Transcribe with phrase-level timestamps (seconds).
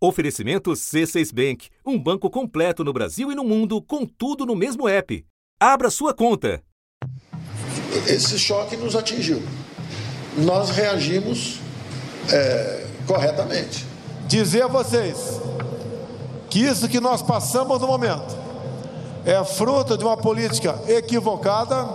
[0.00, 4.88] Oferecimento C6 Bank, um banco completo no Brasil e no mundo, com tudo no mesmo
[4.88, 5.24] app.
[5.60, 6.62] Abra sua conta.
[8.06, 9.42] Esse choque nos atingiu.
[10.36, 11.58] Nós reagimos
[12.30, 13.84] é, corretamente.
[14.28, 15.40] Dizer a vocês
[16.48, 18.36] que isso que nós passamos no momento
[19.24, 21.88] é fruto de uma política equivocada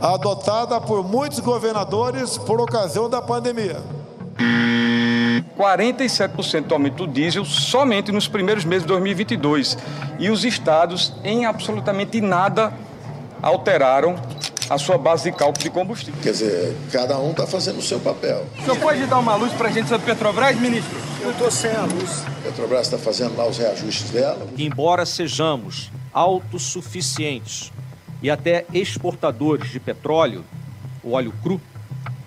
[0.00, 3.82] adotada por muitos governadores por ocasião da pandemia.
[5.42, 9.78] 47% do aumento do diesel somente nos primeiros meses de 2022.
[10.18, 12.72] E os estados, em absolutamente nada,
[13.42, 14.16] alteraram
[14.68, 16.20] a sua base de cálculo de combustível.
[16.22, 18.44] Quer dizer, cada um está fazendo o seu papel.
[18.58, 20.98] O senhor pode dar uma luz para a gente sobre Petrobras, ministro?
[21.22, 22.24] Eu estou sem a luz.
[22.26, 24.46] A Petrobras está fazendo lá os reajustes dela.
[24.58, 27.72] Embora sejamos autossuficientes
[28.22, 30.44] e até exportadores de petróleo,
[31.02, 31.60] o óleo cru,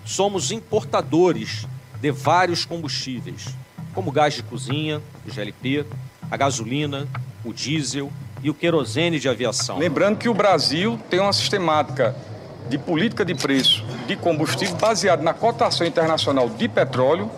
[0.04, 1.66] somos importadores
[2.00, 3.54] de vários combustíveis,
[3.94, 5.84] como gás de cozinha, o GLP,
[6.30, 7.06] a gasolina,
[7.44, 8.10] o diesel
[8.42, 9.78] e o querosene de aviação.
[9.78, 12.14] Lembrando que o Brasil tem uma sistemática
[12.68, 17.30] de política de preço de combustível baseado na cotação internacional de petróleo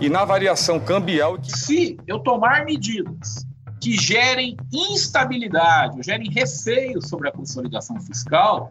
[0.00, 1.38] e na variação cambial.
[1.42, 3.46] Se eu tomar medidas
[3.80, 8.70] que gerem instabilidade, gerem receio sobre a consolidação fiscal,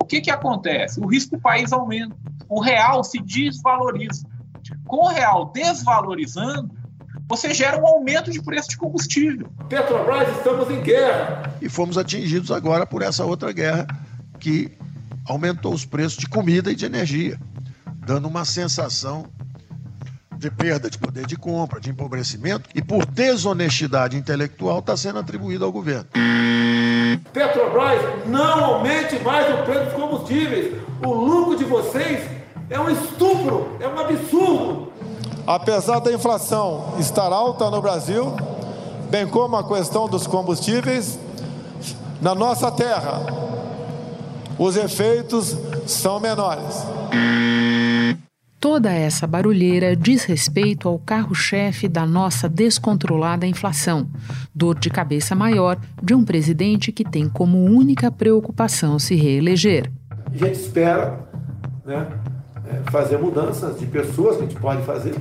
[0.00, 1.00] o que, que acontece?
[1.00, 2.14] O risco do país aumenta,
[2.48, 4.26] o real se desvaloriza.
[4.86, 6.70] Com o real desvalorizando,
[7.28, 9.48] você gera um aumento de preço de combustível.
[9.68, 11.52] Petrobras, estamos em guerra.
[11.60, 13.86] E fomos atingidos agora por essa outra guerra
[14.38, 14.70] que
[15.26, 17.38] aumentou os preços de comida e de energia,
[17.96, 19.26] dando uma sensação
[20.38, 25.64] de perda de poder de compra, de empobrecimento, e por desonestidade intelectual está sendo atribuído
[25.64, 26.06] ao governo.
[27.32, 30.74] Petrobras, não aumente mais o preço dos combustíveis.
[31.04, 32.35] O lucro de vocês
[32.68, 34.92] é um estupro, é um absurdo.
[35.46, 38.34] Apesar da inflação estar alta no Brasil,
[39.10, 41.18] bem como a questão dos combustíveis,
[42.20, 43.24] na nossa terra,
[44.58, 46.84] os efeitos são menores.
[48.58, 54.08] Toda essa barulheira diz respeito ao carro-chefe da nossa descontrolada inflação,
[54.52, 59.92] dor de cabeça maior de um presidente que tem como única preocupação se reeleger.
[60.10, 61.20] A gente espera
[61.84, 62.08] né,
[62.90, 65.14] fazer mudanças de pessoas que a gente pode fazer,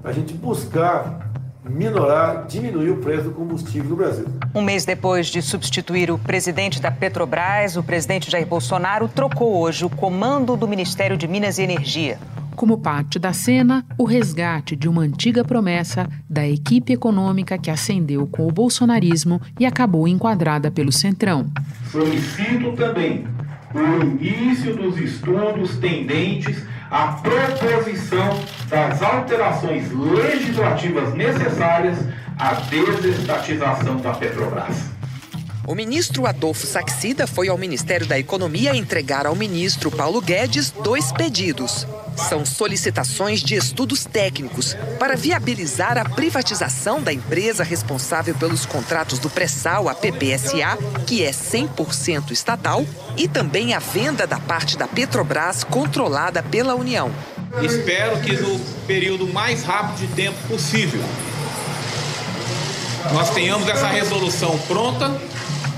[0.00, 1.26] para a gente buscar
[1.68, 4.26] minorar, diminuir o preço do combustível no Brasil.
[4.54, 9.84] Um mês depois de substituir o presidente da Petrobras, o presidente Jair Bolsonaro trocou hoje
[9.84, 12.18] o comando do Ministério de Minas e Energia.
[12.54, 18.26] Como parte da cena, o resgate de uma antiga promessa da equipe econômica que ascendeu
[18.26, 21.46] com o bolsonarismo e acabou enquadrada pelo Centrão.
[21.90, 23.26] Solicito também
[23.74, 31.98] o início dos estudos tendentes à proposição das alterações legislativas necessárias
[32.38, 34.95] à desestatização da Petrobras.
[35.66, 41.10] O ministro Adolfo Saxida foi ao Ministério da Economia entregar ao ministro Paulo Guedes dois
[41.10, 41.84] pedidos.
[42.16, 49.28] São solicitações de estudos técnicos para viabilizar a privatização da empresa responsável pelos contratos do
[49.28, 55.64] pré-sal, a PPSA, que é 100% estatal, e também a venda da parte da Petrobras
[55.64, 57.10] controlada pela União.
[57.60, 61.02] Espero que no período mais rápido de tempo possível
[63.12, 65.16] nós tenhamos essa resolução pronta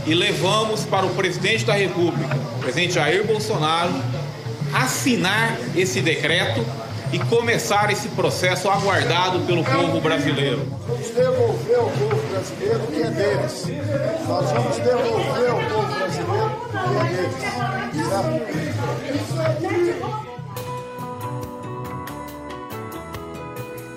[0.09, 3.93] e levamos para o presidente da República, o presidente Jair Bolsonaro,
[4.73, 6.65] assinar esse decreto
[7.13, 10.67] e começar esse processo aguardado pelo povo brasileiro.
[10.87, 13.67] Vamos devolver ao povo brasileiro o que é deles.
[14.27, 16.69] Nós vamos devolver ao povo brasileiro o
[17.91, 18.01] que
[19.37, 20.28] é deles.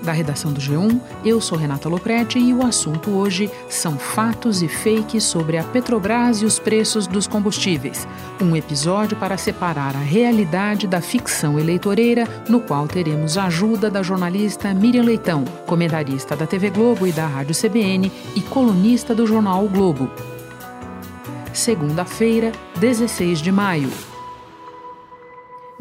[0.02, 4.66] Da redação do G1, eu sou Renata Loprete e o assunto hoje são fatos e
[4.66, 8.06] fakes sobre a Petrobras e os preços dos combustíveis.
[8.40, 14.02] Um episódio para separar a realidade da ficção eleitoreira, no qual teremos a ajuda da
[14.02, 19.64] jornalista Miriam Leitão, comentarista da TV Globo e da Rádio CBN e colunista do jornal
[19.64, 20.10] o Globo.
[21.52, 22.50] Segunda-feira,
[22.80, 24.11] 16 de maio.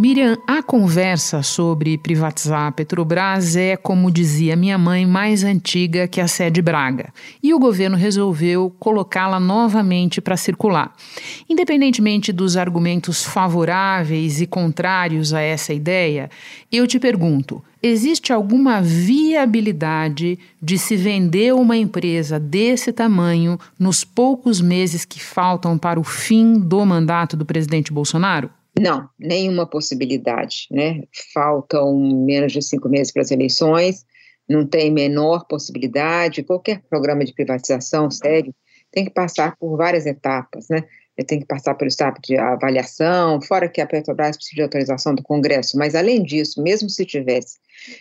[0.01, 6.19] Miriam, a conversa sobre privatizar a Petrobras é, como dizia minha mãe, mais antiga que
[6.19, 7.13] a sede Braga.
[7.43, 10.91] E o governo resolveu colocá-la novamente para circular.
[11.47, 16.31] Independentemente dos argumentos favoráveis e contrários a essa ideia,
[16.71, 24.61] eu te pergunto: existe alguma viabilidade de se vender uma empresa desse tamanho nos poucos
[24.61, 28.49] meses que faltam para o fim do mandato do presidente Bolsonaro?
[28.79, 31.03] Não, nenhuma possibilidade, né?
[31.33, 34.05] Faltam menos de cinco meses para as eleições,
[34.47, 36.43] não tem menor possibilidade.
[36.43, 38.53] Qualquer programa de privatização sério
[38.91, 40.83] tem que passar por várias etapas, né?
[41.23, 45.23] Tem que passar pelo estado de avaliação, fora que a Petrobras precisa de autorização do
[45.23, 47.57] Congresso, mas além disso, mesmo se tivesse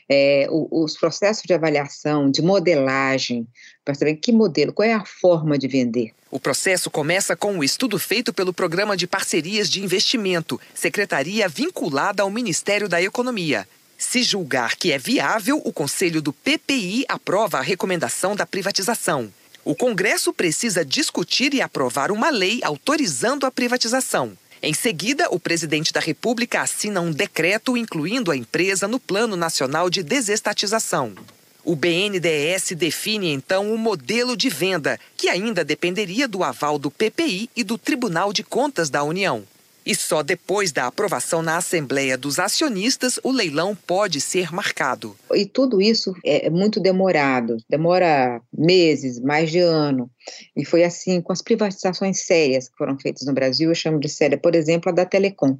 [0.08, 3.46] é, os processos de avaliação, de modelagem,
[3.84, 6.12] para saber que modelo, qual é a forma de vender.
[6.30, 12.22] O processo começa com um estudo feito pelo Programa de Parcerias de Investimento, secretaria vinculada
[12.22, 13.66] ao Ministério da Economia.
[13.98, 19.30] Se julgar que é viável, o Conselho do PPI aprova a recomendação da privatização.
[19.64, 24.32] O Congresso precisa discutir e aprovar uma lei autorizando a privatização.
[24.62, 29.90] Em seguida, o presidente da República assina um decreto incluindo a empresa no Plano Nacional
[29.90, 31.14] de Desestatização.
[31.62, 37.50] O BNDES define então o modelo de venda, que ainda dependeria do aval do PPI
[37.54, 39.44] e do Tribunal de Contas da União.
[39.84, 45.16] E só depois da aprovação na Assembleia dos Acionistas o leilão pode ser marcado.
[45.32, 50.10] E tudo isso é muito demorado, demora meses, mais de ano.
[50.56, 54.08] E foi assim com as privatizações sérias que foram feitas no Brasil, eu chamo de
[54.08, 55.56] séria, por exemplo, a da Telecom.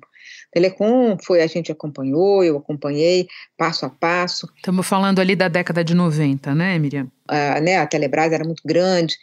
[0.53, 4.49] Telecom foi, a gente acompanhou, eu acompanhei passo a passo.
[4.57, 7.11] Estamos falando ali da década de 90, né, Miriam?
[7.29, 9.17] Ah, né, a Telebrás era muito grande,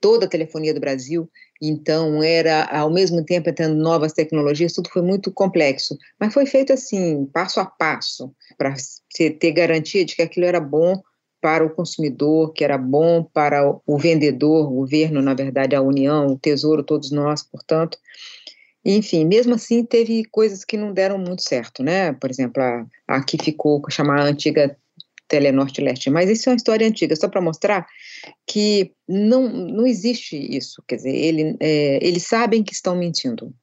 [0.00, 1.28] toda a telefonia do Brasil,
[1.60, 6.72] então era ao mesmo tempo tendo novas tecnologias, tudo foi muito complexo, mas foi feito
[6.72, 8.74] assim, passo a passo, para
[9.14, 11.00] ter garantia de que aquilo era bom
[11.40, 16.26] para o consumidor, que era bom para o vendedor, o governo, na verdade, a União,
[16.26, 17.98] o Tesouro, todos nós, portanto.
[18.84, 22.12] Enfim, mesmo assim, teve coisas que não deram muito certo, né?
[22.12, 24.76] Por exemplo, a, a que ficou chamada antiga
[25.30, 27.86] Telenorte-Leste, mas isso é uma história antiga, só para mostrar
[28.46, 33.54] que não, não existe isso, quer dizer, ele, é, eles sabem que estão mentindo,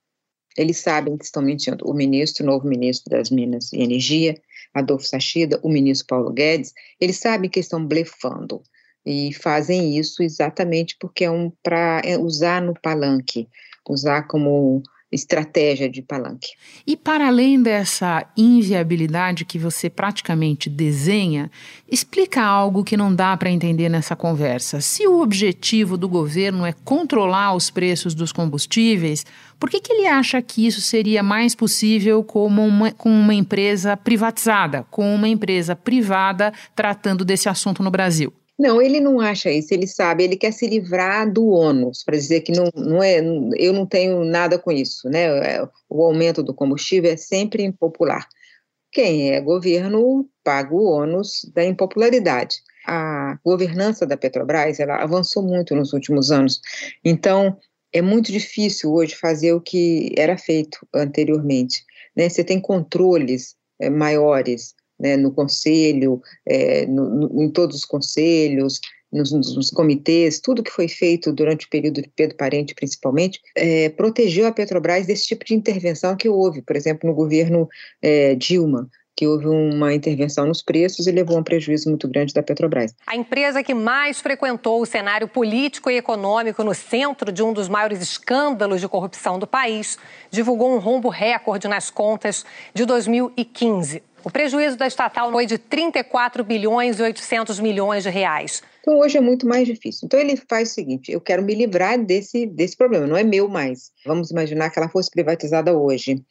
[0.57, 1.85] eles sabem que estão mentindo.
[1.87, 4.41] O ministro, o novo ministro das Minas e Energia,
[4.73, 8.63] Adolfo Sachida, o ministro Paulo Guedes, eles sabem que estão blefando
[9.05, 13.47] e fazem isso exatamente porque é um para é usar no palanque,
[13.87, 14.81] usar como
[15.12, 16.50] estratégia de palanque.
[16.86, 21.50] E para além dessa inviabilidade que você praticamente desenha,
[21.89, 24.81] explica algo que não dá para entender nessa conversa.
[24.81, 29.25] Se o objetivo do governo é controlar os preços dos combustíveis,
[29.59, 33.95] por que, que ele acha que isso seria mais possível como uma, com uma empresa
[33.95, 38.33] privatizada, com uma empresa privada tratando desse assunto no Brasil?
[38.57, 42.42] Não, ele não acha isso, ele sabe, ele quer se livrar do ônus, para dizer
[42.42, 43.19] que não, não é,
[43.56, 45.57] eu não tenho nada com isso, né?
[45.57, 48.27] É, o aumento do combustível é sempre impopular.
[48.92, 52.63] Quem é governo paga o ônus da impopularidade.
[52.88, 56.59] A governança da Petrobras, ela avançou muito nos últimos anos.
[57.04, 57.57] Então,
[57.94, 61.86] é muito difícil hoje fazer o que era feito anteriormente.
[62.15, 62.27] Né?
[62.30, 68.79] Você tem controles é, maiores, né, no conselho, é, no, no, em todos os conselhos,
[69.11, 73.89] nos, nos, comitês, tudo que foi feito durante o período de Pedro Parente, principalmente, é,
[73.89, 77.67] protegeu a Petrobras desse tipo de intervenção que houve, por exemplo, no governo
[78.01, 82.33] é, Dilma, que houve uma intervenção nos preços e levou a um prejuízo muito grande
[82.33, 82.94] da Petrobras.
[83.07, 87.67] A empresa que mais frequentou o cenário político e econômico no centro de um dos
[87.67, 89.97] maiores escândalos de corrupção do país
[90.29, 92.45] divulgou um rombo recorde nas contas
[92.75, 94.03] de 2015.
[94.23, 98.61] O prejuízo da estatal foi de 34 bilhões e 800 milhões de reais.
[98.81, 100.05] Então hoje é muito mais difícil.
[100.05, 103.47] Então ele faz o seguinte: eu quero me livrar desse, desse problema, não é meu
[103.47, 103.92] mais.
[104.06, 106.23] Vamos imaginar que ela fosse privatizada hoje.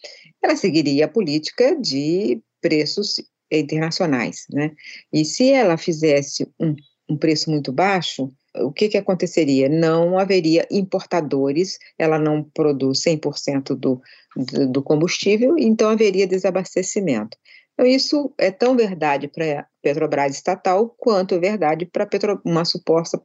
[0.43, 3.17] Ela seguiria a política de preços
[3.51, 4.73] internacionais, né?
[5.13, 6.75] E se ela fizesse um,
[7.09, 9.69] um preço muito baixo, o que, que aconteceria?
[9.69, 14.01] Não haveria importadores, ela não produz 100% do,
[14.37, 17.37] do, do combustível, então haveria desabastecimento.
[17.77, 22.09] Então, isso é tão verdade para a Petrobras estatal quanto verdade para
[22.43, 23.21] uma suposta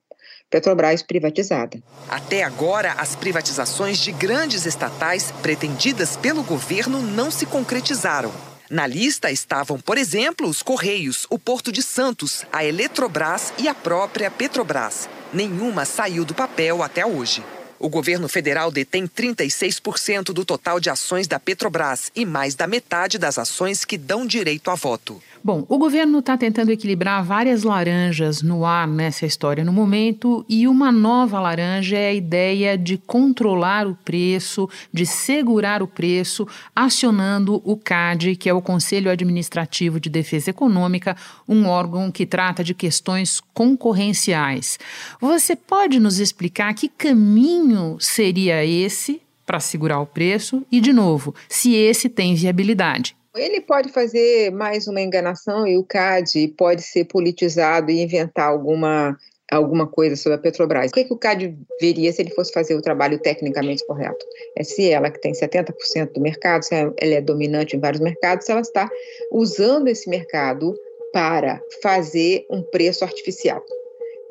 [0.50, 1.82] Petrobras privatizada.
[2.10, 8.34] Até agora, as privatizações de grandes estatais pretendidas pelo governo não se concretizaram.
[8.70, 13.74] Na lista estavam, por exemplo, os Correios, o Porto de Santos, a Eletrobras e a
[13.74, 15.10] própria Petrobras.
[15.34, 17.42] Nenhuma saiu do papel até hoje.
[17.84, 23.18] O governo federal detém 36% do total de ações da Petrobras e mais da metade
[23.18, 25.20] das ações que dão direito a voto.
[25.44, 30.68] Bom, o governo está tentando equilibrar várias laranjas no ar nessa história no momento, e
[30.68, 37.60] uma nova laranja é a ideia de controlar o preço, de segurar o preço, acionando
[37.66, 42.76] o CAD, que é o Conselho Administrativo de Defesa Econômica, um órgão que trata de
[42.76, 44.78] questões concorrenciais.
[45.20, 51.36] Você pode nos explicar que caminho seria esse para segurar o preço e, de novo,
[51.50, 53.16] se esse tem viabilidade?
[53.36, 59.18] Ele pode fazer mais uma enganação e o CAD pode ser politizado e inventar alguma
[59.52, 60.90] alguma coisa sobre a Petrobras.
[60.90, 64.26] O que, que o CAD veria se ele fosse fazer o trabalho tecnicamente correto?
[64.58, 68.46] É se ela, que tem 70% do mercado, se ela é dominante em vários mercados,
[68.46, 68.90] se ela está
[69.30, 70.74] usando esse mercado
[71.12, 73.62] para fazer um preço artificial.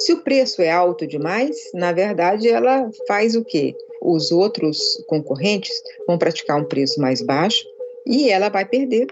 [0.01, 3.75] Se o preço é alto demais, na verdade, ela faz o quê?
[4.01, 5.73] Os outros concorrentes
[6.07, 7.63] vão praticar um preço mais baixo
[8.07, 9.07] e ela vai perder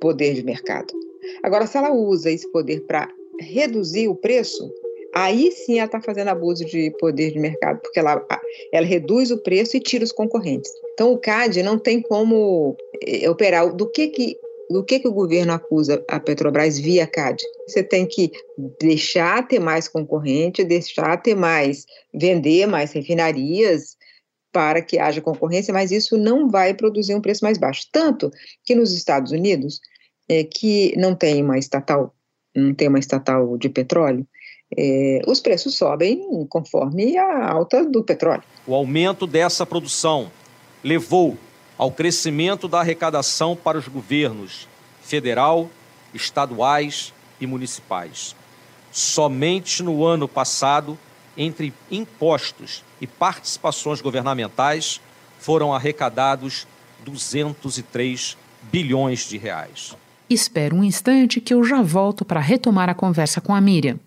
[0.00, 0.94] poder de mercado.
[1.42, 3.08] Agora, se ela usa esse poder para
[3.40, 4.72] reduzir o preço,
[5.12, 8.24] aí sim ela está fazendo abuso de poder de mercado, porque ela,
[8.72, 10.70] ela reduz o preço e tira os concorrentes.
[10.92, 13.74] Então, o CAD não tem como eh, operar.
[13.74, 14.36] Do que, que,
[14.70, 17.42] do que, que o governo acusa a Petrobras via CAD?
[17.66, 18.30] Você tem que
[18.80, 23.96] deixar ter mais concorrente, deixar ter mais, vender mais refinarias,
[24.54, 27.88] para que haja concorrência, mas isso não vai produzir um preço mais baixo.
[27.90, 28.30] Tanto
[28.62, 29.80] que nos Estados Unidos,
[30.28, 32.14] é, que não tem uma estatal,
[32.54, 34.24] não tem uma estatal de petróleo,
[34.76, 38.44] é, os preços sobem conforme a alta do petróleo.
[38.64, 40.30] O aumento dessa produção
[40.84, 41.36] levou
[41.76, 44.68] ao crescimento da arrecadação para os governos
[45.02, 45.70] federal,
[46.12, 48.34] estaduais e municipais.
[48.90, 50.98] Somente no ano passado,
[51.36, 55.00] entre impostos e participações governamentais,
[55.38, 56.66] foram arrecadados
[57.04, 59.96] 203 bilhões de reais.
[60.30, 63.98] Espera um instante que eu já volto para retomar a conversa com a Miriam.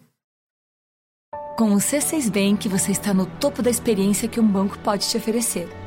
[1.58, 5.18] Com o C6 Bank, você está no topo da experiência que um banco pode te
[5.18, 5.87] oferecer.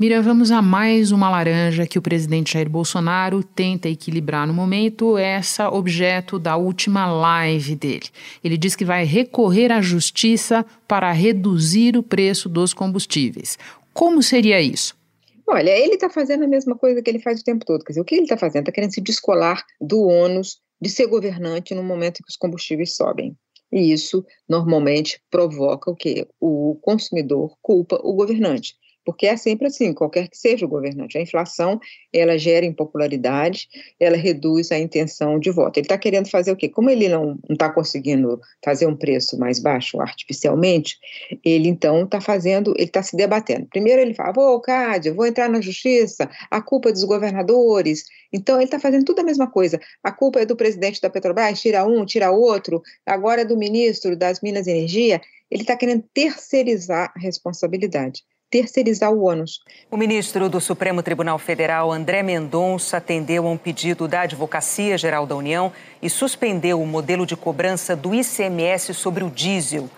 [0.00, 5.18] Miriam, vamos a mais uma laranja que o presidente Jair Bolsonaro tenta equilibrar no momento,
[5.18, 8.06] essa objeto da última live dele.
[8.44, 13.58] Ele diz que vai recorrer à justiça para reduzir o preço dos combustíveis.
[13.92, 14.96] Como seria isso?
[15.44, 17.82] Olha, ele está fazendo a mesma coisa que ele faz o tempo todo.
[17.82, 18.62] Quer dizer, o que ele está fazendo?
[18.62, 22.94] Está querendo se descolar do ônus de ser governante no momento em que os combustíveis
[22.94, 23.36] sobem.
[23.72, 26.24] E isso normalmente provoca o quê?
[26.40, 28.76] O consumidor culpa o governante
[29.08, 31.16] porque é sempre assim, qualquer que seja o governante.
[31.16, 31.80] A inflação,
[32.12, 33.66] ela gera impopularidade,
[33.98, 35.78] ela reduz a intenção de voto.
[35.78, 36.68] Ele está querendo fazer o quê?
[36.68, 40.98] Como ele não está conseguindo fazer um preço mais baixo artificialmente,
[41.42, 43.64] ele então está fazendo, ele está se debatendo.
[43.70, 48.04] Primeiro ele fala, vou, Cádia, vou entrar na justiça, a culpa é dos governadores.
[48.30, 49.80] Então ele está fazendo tudo a mesma coisa.
[50.04, 54.14] A culpa é do presidente da Petrobras, tira um, tira outro, agora é do ministro
[54.14, 55.18] das Minas e Energia.
[55.50, 59.60] Ele está querendo terceirizar a responsabilidade terceirizar o ônus.
[59.90, 65.26] O ministro do Supremo Tribunal Federal, André Mendonça, atendeu a um pedido da Advocacia Geral
[65.26, 69.88] da União e suspendeu o modelo de cobrança do ICMS sobre o diesel.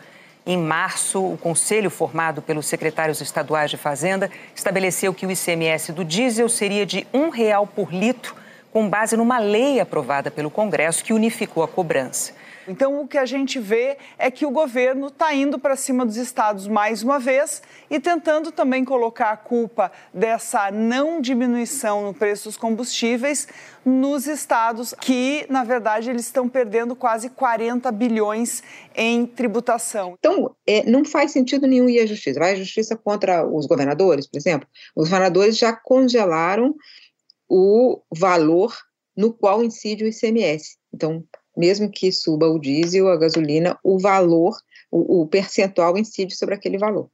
[0.46, 6.04] Em março, o conselho formado pelos secretários estaduais de Fazenda estabeleceu que o ICMS do
[6.04, 8.34] diesel seria de um real por litro,
[8.72, 12.32] com base numa lei aprovada pelo Congresso que unificou a cobrança.
[12.68, 16.16] Então, o que a gente vê é que o governo está indo para cima dos
[16.16, 22.44] estados mais uma vez e tentando também colocar a culpa dessa não diminuição no preço
[22.44, 23.48] dos combustíveis
[23.84, 28.62] nos estados que, na verdade, eles estão perdendo quase 40 bilhões
[28.94, 30.14] em tributação.
[30.18, 32.38] Então, é, não faz sentido nenhum ir à justiça.
[32.38, 34.68] Vai à justiça contra os governadores, por exemplo.
[34.94, 36.74] Os governadores já congelaram
[37.48, 38.76] o valor
[39.16, 40.76] no qual incide o ICMS.
[40.94, 41.24] Então,
[41.60, 44.56] mesmo que suba o diesel, a gasolina, o valor,
[44.90, 47.10] o, o percentual incide sobre aquele valor.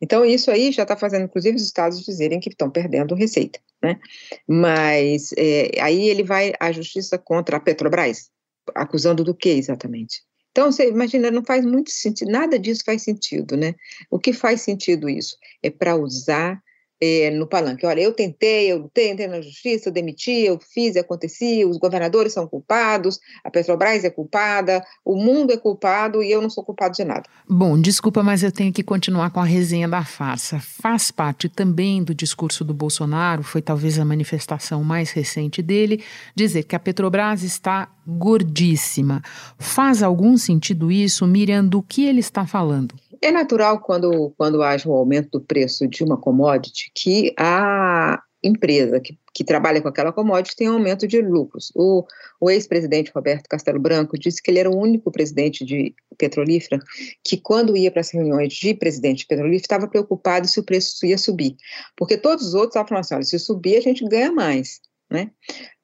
[0.00, 4.00] Então, isso aí já está fazendo, inclusive, os estados dizerem que estão perdendo receita, né?
[4.48, 8.30] Mas é, aí ele vai à justiça contra a Petrobras,
[8.74, 10.22] acusando do que exatamente?
[10.50, 13.74] Então, você imagina, não faz muito sentido, nada disso faz sentido, né?
[14.10, 15.36] O que faz sentido isso?
[15.62, 16.60] É para usar
[17.04, 17.84] é, no palanque.
[17.84, 21.76] Olha, eu tentei, eu lutei, entrei na justiça, eu demiti, eu fiz e acontecia, os
[21.76, 26.62] governadores são culpados, a Petrobras é culpada, o mundo é culpado e eu não sou
[26.64, 27.24] culpado de nada.
[27.48, 30.60] Bom, desculpa, mas eu tenho que continuar com a resenha da farsa.
[30.60, 36.04] Faz parte também do discurso do Bolsonaro, foi talvez a manifestação mais recente dele,
[36.36, 39.22] dizer que a Petrobras está gordíssima.
[39.58, 42.94] Faz algum sentido isso, Miriam, do que ele está falando?
[43.22, 49.00] É natural quando, quando haja um aumento do preço de uma commodity que a, empresa
[49.00, 51.70] que, que trabalha com aquela commodity tem aumento de lucros.
[51.74, 52.04] O,
[52.40, 56.80] o ex-presidente Roberto Castelo Branco disse que ele era o único presidente de petrolífera
[57.24, 61.06] que, quando ia para as reuniões de presidente de petrolífera, estava preocupado se o preço
[61.06, 61.56] ia subir.
[61.96, 64.80] Porque todos os outros estavam falando assim: olha, se subir, a gente ganha mais.
[65.10, 65.30] Né?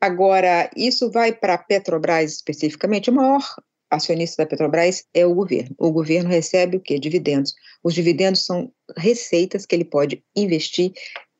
[0.01, 3.43] Agora, isso vai para a Petrobras especificamente, o maior
[3.91, 5.75] acionista da Petrobras é o governo.
[5.79, 6.99] O governo recebe o quê?
[6.99, 7.55] Dividendos.
[7.83, 10.93] Os dividendos são receitas que ele pode investir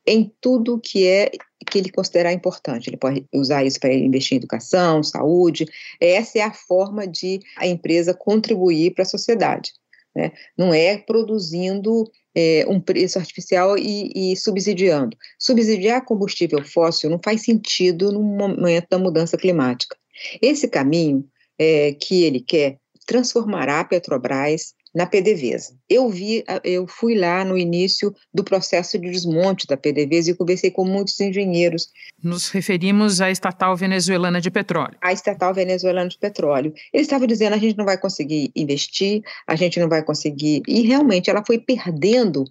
[0.07, 1.31] em tudo que é
[1.71, 2.89] que ele considerar importante.
[2.89, 5.67] Ele pode usar isso para investir em educação, saúde.
[6.01, 9.73] Essa é a forma de a empresa contribuir para a sociedade.
[10.17, 10.33] Né?
[10.57, 15.17] Não é produzindo é, um preço artificial e, e, subsidiando.
[15.39, 19.97] Subsidiar combustível fóssil não faz sentido no momento da mudança climática.
[20.41, 25.75] Esse caminho é, que ele quer transformará a Petrobras na PDVSA.
[25.89, 30.71] Eu vi, eu fui lá no início do processo de desmonte da PDVSA e conversei
[30.71, 31.89] com muitos engenheiros.
[32.23, 34.97] Nos referimos à estatal venezuelana de petróleo.
[35.01, 36.73] A estatal venezuelana de petróleo.
[36.93, 40.83] Eles estavam dizendo a gente não vai conseguir investir, a gente não vai conseguir e
[40.83, 42.45] realmente ela foi perdendo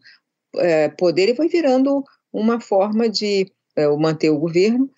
[0.56, 4.90] é, poder e foi virando uma forma de é, manter o governo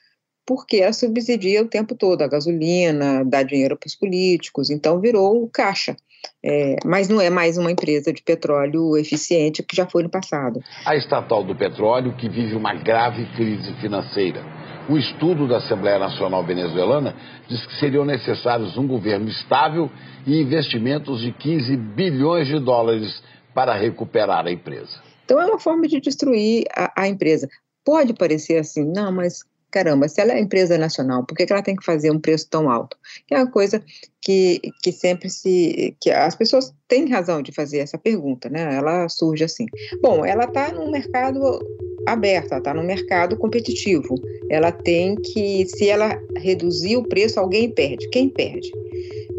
[0.50, 5.44] porque ela subsidia o tempo todo a gasolina, dá dinheiro para os políticos, então virou
[5.44, 5.96] o caixa.
[6.44, 10.60] É, mas não é mais uma empresa de petróleo eficiente que já foi no passado.
[10.88, 14.44] A estatal do petróleo, que vive uma grave crise financeira.
[14.90, 17.16] Um estudo da Assembleia Nacional Venezuelana
[17.48, 19.88] diz que seriam necessários um governo estável
[20.26, 23.22] e investimentos de 15 bilhões de dólares
[23.54, 25.00] para recuperar a empresa.
[25.26, 27.48] Então é uma forma de destruir a, a empresa.
[27.86, 31.62] Pode parecer assim, não, mas caramba, se ela é empresa nacional, por que, que ela
[31.62, 32.98] tem que fazer um preço tão alto?
[33.28, 33.84] Que é uma coisa
[34.22, 35.96] que, que sempre se.
[36.02, 38.76] que as pessoas têm razão de fazer essa pergunta, né?
[38.76, 39.66] Ela surge assim.
[40.02, 41.60] Bom, ela está num mercado
[42.08, 44.16] aberto, ela está num mercado competitivo.
[44.50, 48.10] Ela tem que, se ela reduzir o preço, alguém perde.
[48.10, 48.72] Quem perde?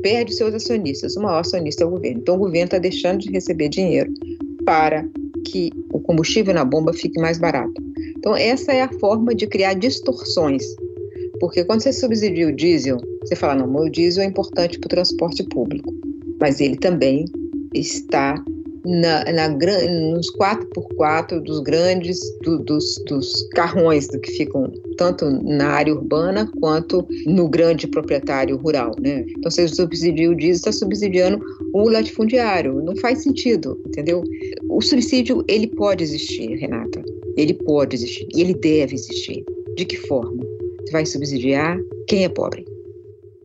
[0.03, 1.17] Perde seus acionistas.
[1.17, 2.21] O maior acionista é o governo.
[2.21, 4.13] Então o governo está deixando de receber dinheiro
[4.65, 5.07] para
[5.47, 7.90] que o combustível na bomba fique mais barato.
[8.21, 10.63] Então, essa é a forma de criar distorções.
[11.41, 14.91] Porque quando você subsidia o diesel, você fala, não, o diesel é importante para o
[14.91, 15.91] transporte público,
[16.39, 17.25] mas ele também
[17.73, 18.35] está
[18.85, 25.69] na, na, nos 4x4 dos grandes, do, dos, dos carrões do que ficam tanto na
[25.69, 28.93] área urbana quanto no grande proprietário rural.
[29.01, 29.25] Né?
[29.31, 32.83] Então, você subsidia o diesel, está subsidiando o latifundiário.
[32.83, 34.23] Não faz sentido, entendeu?
[34.69, 37.03] O subsídio, ele pode existir, Renata.
[37.37, 39.45] Ele pode existir e ele deve existir.
[39.77, 40.43] De que forma?
[40.81, 42.65] Você vai subsidiar quem é pobre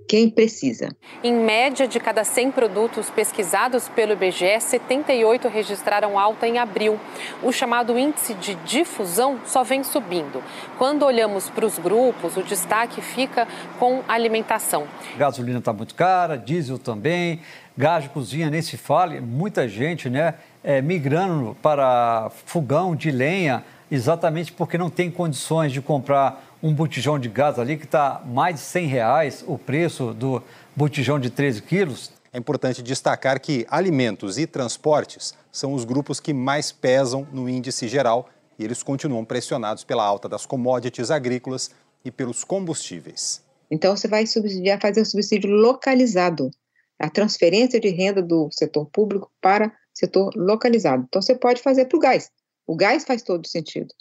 [0.08, 0.90] quem precisa.
[1.24, 7.00] Em média, de cada 100 produtos pesquisados pelo IBGE, 78 registraram alta em abril.
[7.42, 10.44] O chamado índice de difusão só vem subindo.
[10.78, 13.48] Quando olhamos para os grupos, o destaque fica
[13.80, 14.88] com alimentação.
[15.18, 17.42] Gasolina está muito cara, diesel também,
[17.78, 23.64] gás de cozinha nem se fale, muita gente né, é, migrando para fogão de lenha,
[23.96, 28.56] exatamente porque não tem condições de comprar um botijão de gás ali que está mais
[28.56, 30.42] de 100 reais o preço do
[30.76, 32.12] botijão de 13 quilos.
[32.32, 37.88] É importante destacar que alimentos e transportes são os grupos que mais pesam no índice
[37.88, 38.30] geral
[38.60, 41.72] e eles continuam pressionados pela alta das commodities agrícolas
[42.04, 43.42] e pelos combustíveis.
[43.72, 46.52] Então você vai subsidiar, fazer um subsídio localizado,
[47.00, 51.06] a transferência de renda do setor público para setor localizado.
[51.08, 52.30] Então você pode fazer para o gás.
[52.68, 53.94] O gás faz todo sentido.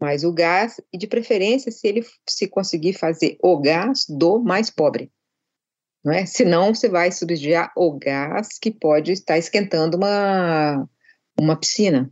[0.00, 4.70] Mas o gás, e de preferência, se ele se conseguir fazer o gás do mais
[4.70, 5.12] pobre.
[6.02, 6.24] Não é?
[6.24, 10.88] Senão você vai subsidiar o gás que pode estar esquentando uma,
[11.38, 12.10] uma piscina,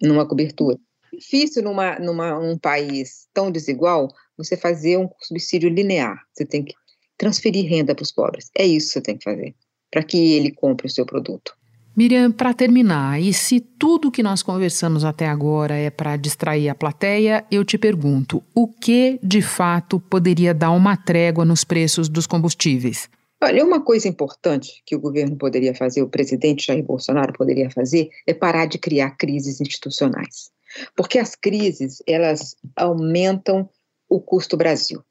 [0.00, 0.78] numa cobertura.
[1.12, 4.08] Difícil numa, numa um país tão desigual
[4.38, 6.18] você fazer um subsídio linear.
[6.32, 6.74] Você tem que
[7.18, 8.50] transferir renda para os pobres.
[8.56, 9.54] É isso que você tem que fazer,
[9.90, 11.54] para que ele compre o seu produto.
[11.96, 16.74] Miriam, para terminar, e se tudo que nós conversamos até agora é para distrair a
[16.74, 22.26] plateia, eu te pergunto: o que de fato poderia dar uma trégua nos preços dos
[22.26, 23.08] combustíveis?
[23.42, 28.10] Olha, uma coisa importante que o governo poderia fazer, o presidente Jair Bolsonaro poderia fazer,
[28.26, 30.50] é parar de criar crises institucionais.
[30.94, 33.68] Porque as crises, elas aumentam
[34.08, 35.02] o custo Brasil.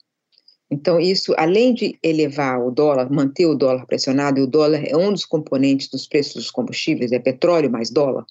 [0.71, 4.95] Então, isso, além de elevar o dólar, manter o dólar pressionado, e o dólar é
[4.95, 8.23] um dos componentes dos preços dos combustíveis, é petróleo mais dólar.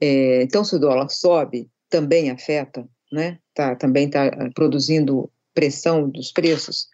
[0.00, 3.38] É, então, se o dólar sobe, também afeta, né?
[3.54, 6.88] Tá, também está produzindo pressão dos preços.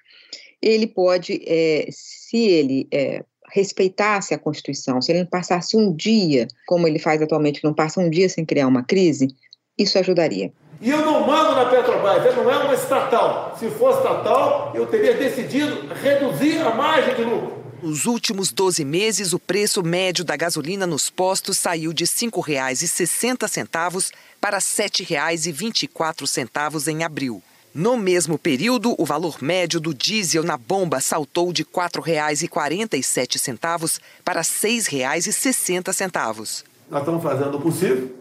[0.60, 6.46] Ele pode, é, se ele é, respeitasse a Constituição, se ele não passasse um dia,
[6.66, 9.28] como ele faz atualmente, não passa um dia sem criar uma crise,
[9.76, 10.52] isso ajudaria.
[10.82, 13.56] E eu não mando na Petrobras, ela não é uma estatal.
[13.56, 17.62] Se fosse estatal, eu teria decidido reduzir a margem de lucro.
[17.80, 24.10] Nos últimos 12 meses, o preço médio da gasolina nos postos saiu de R$ 5,60
[24.40, 27.40] para R$ 7,24 em abril.
[27.72, 34.40] No mesmo período, o valor médio do diesel na bomba saltou de R$ 4,47 para
[34.40, 36.64] R$ 6,60.
[36.90, 38.16] Nós estamos fazendo o possível,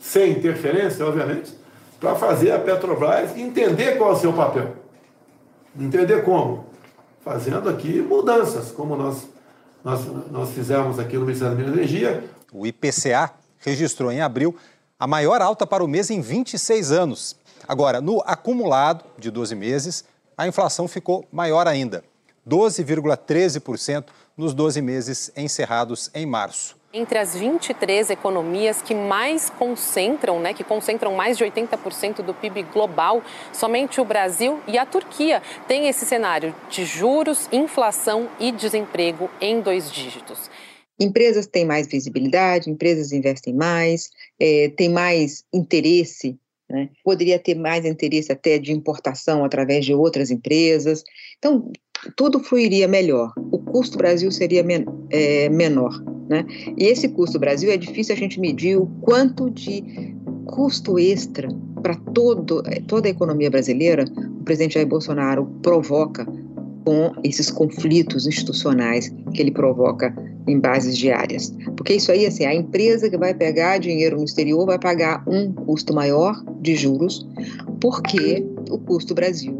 [0.00, 1.57] sem interferência, obviamente,
[2.00, 4.76] para fazer a Petrobras entender qual é o seu papel.
[5.78, 6.66] Entender como?
[7.24, 9.28] Fazendo aqui mudanças, como nós,
[9.84, 12.24] nós, nós fizemos aqui no Ministério da Energia.
[12.52, 14.56] O IPCA registrou em abril
[14.98, 17.36] a maior alta para o mês em 26 anos.
[17.66, 20.04] Agora, no acumulado de 12 meses,
[20.36, 22.02] a inflação ficou maior ainda,
[22.48, 24.06] 12,13%
[24.36, 30.64] nos 12 meses encerrados em março entre as 23 economias que mais concentram, né, que
[30.64, 33.22] concentram mais de 80% do PIB global,
[33.52, 39.60] somente o Brasil e a Turquia têm esse cenário de juros, inflação e desemprego em
[39.60, 40.50] dois dígitos.
[40.98, 46.38] Empresas têm mais visibilidade, empresas investem mais, é, têm mais interesse
[46.70, 46.90] né?
[47.02, 51.02] Poderia ter mais interesse até de importação através de outras empresas.
[51.38, 51.72] Então,
[52.16, 53.32] tudo fluiria melhor.
[53.50, 56.02] O custo Brasil seria men é, menor.
[56.28, 56.44] Né?
[56.76, 60.14] E esse custo Brasil é difícil a gente medir o quanto de
[60.46, 61.48] custo extra
[61.82, 64.04] para toda a economia brasileira
[64.40, 66.26] o presidente Jair Bolsonaro provoca
[66.84, 70.14] com esses conflitos institucionais que ele provoca
[70.46, 71.54] em bases diárias.
[71.76, 75.52] Porque isso aí, assim, a empresa que vai pegar dinheiro no exterior vai pagar um
[75.52, 77.28] custo maior de juros,
[77.80, 79.58] porque o custo Brasil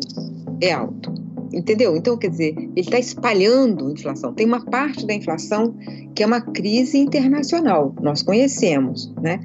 [0.63, 1.13] é alto.
[1.53, 1.97] Entendeu?
[1.97, 4.33] Então, quer dizer, ele está espalhando inflação.
[4.35, 5.75] Tem uma parte da inflação
[6.15, 9.41] que é uma crise internacional, nós conhecemos, né?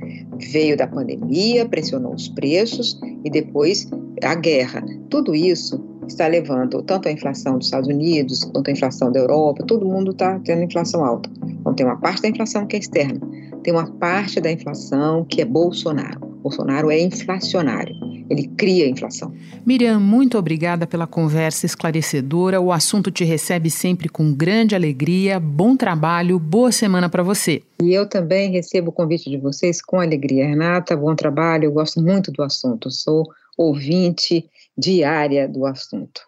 [0.52, 3.88] Veio da pandemia, pressionou os preços e depois
[4.24, 4.84] a guerra.
[5.10, 9.64] Tudo isso está levando tanto a inflação dos Estados Unidos quanto a inflação da Europa,
[9.66, 11.30] todo mundo está tendo inflação alta.
[11.48, 13.20] Então, tem uma parte da inflação que é externa,
[13.64, 16.20] tem uma parte da inflação que é Bolsonaro.
[16.42, 17.96] Bolsonaro é inflacionário,
[18.30, 19.34] ele cria a inflação.
[19.66, 22.60] Miriam, muito obrigada pela conversa esclarecedora.
[22.60, 25.40] O assunto te recebe sempre com grande alegria.
[25.40, 27.62] Bom trabalho, boa semana para você.
[27.82, 30.48] E eu também recebo o convite de vocês com alegria.
[30.48, 31.66] Renata, bom trabalho.
[31.66, 32.90] Eu gosto muito do assunto.
[32.92, 34.46] Sou ouvinte
[34.78, 36.22] diária do assunto.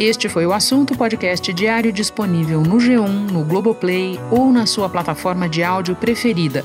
[0.00, 5.46] Este foi o assunto podcast diário disponível no G1, no Globoplay ou na sua plataforma
[5.46, 6.64] de áudio preferida.